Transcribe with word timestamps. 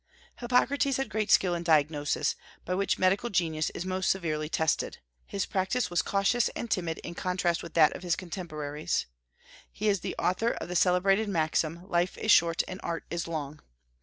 Hippocrates 0.39 0.97
had 0.97 1.11
great 1.11 1.29
skill 1.29 1.53
in 1.53 1.61
diagnosis, 1.61 2.35
by 2.65 2.73
which 2.73 2.97
medical 2.97 3.29
genius 3.29 3.69
is 3.75 3.85
most 3.85 4.09
severely 4.09 4.49
tested; 4.49 4.97
his 5.27 5.45
practice 5.45 5.91
was 5.91 6.01
cautious 6.01 6.49
and 6.55 6.71
timid 6.71 6.97
in 7.03 7.13
contrast 7.13 7.61
with 7.61 7.75
that 7.75 7.95
of 7.95 8.01
his 8.01 8.15
contemporaries. 8.15 9.05
He 9.71 9.87
is 9.89 9.99
the 9.99 10.15
author 10.17 10.53
of 10.53 10.69
the 10.69 10.75
celebrated 10.75 11.29
maxim, 11.29 11.83
"Life 11.87 12.17
is 12.17 12.31
short 12.31 12.63
and 12.67 12.79
art 12.81 13.03
is 13.11 13.27
long." 13.27 13.61